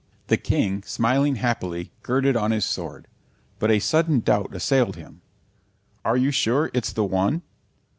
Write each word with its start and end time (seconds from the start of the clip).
The 0.29 0.37
King, 0.37 0.81
smiling 0.81 1.35
happily, 1.35 1.91
girded 2.01 2.35
on 2.35 2.49
his 2.49 2.65
sword. 2.65 3.05
But 3.59 3.69
a 3.69 3.77
sudden 3.77 4.21
doubt 4.21 4.51
assailed 4.55 4.95
him. 4.95 5.21
"Are 6.03 6.17
you 6.17 6.31
sure 6.31 6.71
it's 6.73 6.91
the 6.91 7.05
one?" 7.05 7.43